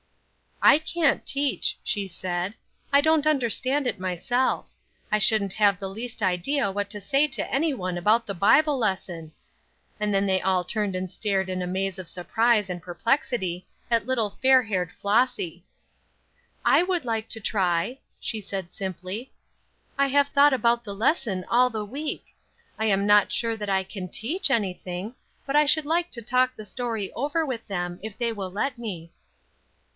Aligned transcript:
"I 0.63 0.77
can't 0.79 1.25
teach," 1.27 1.77
she 1.83 2.07
said; 2.07 2.53
"I 2.93 3.01
don't 3.01 3.27
understand 3.27 3.85
it 3.85 3.99
myself. 3.99 4.71
I 5.11 5.19
shouldn't 5.19 5.53
have 5.53 5.79
the 5.79 5.87
least 5.89 6.21
idea 6.23 6.71
what 6.71 6.89
to 6.91 7.01
say 7.01 7.27
to 7.29 7.51
anyone 7.53 7.97
about 7.99 8.25
the 8.25 8.33
Bible 8.35 8.77
lesson." 8.77 9.31
And 9.99 10.13
then 10.13 10.25
they 10.27 10.41
all 10.41 10.63
turned 10.63 10.95
and 10.95 11.09
stared 11.09 11.49
in 11.49 11.61
a 11.63 11.67
maze 11.67 11.99
of 11.99 12.09
surprise 12.09 12.69
and 12.69 12.81
perplexity 12.81 13.67
at 13.89 14.05
little 14.07 14.37
fair 14.41 14.63
haired 14.63 14.91
Flossy. 14.91 15.65
"I 16.65 16.81
would 16.83 17.05
like 17.05 17.27
to 17.29 17.39
try," 17.39 17.99
she 18.19 18.39
said, 18.41 18.71
simply; 18.71 19.31
"I 19.99 20.07
have 20.07 20.27
thought 20.29 20.53
about 20.53 20.83
the 20.83 20.95
lesson 20.95 21.43
all 21.47 21.69
the 21.69 21.85
week; 21.85 22.35
I 22.77 22.85
am 22.85 23.05
not 23.07 23.31
sure 23.31 23.57
that 23.57 23.69
I 23.69 23.83
can 23.83 24.09
teach 24.09 24.49
anything, 24.49 25.15
but 25.45 25.55
I 25.55 25.65
should 25.65 25.85
like 25.85 26.09
to 26.11 26.21
talk 26.21 26.55
the 26.55 26.65
story 26.65 27.11
over 27.13 27.45
with 27.45 27.65
them 27.67 27.99
if 28.03 28.17
they 28.17 28.31
will 28.31 28.51
let 28.51 28.77
me." 28.79 29.11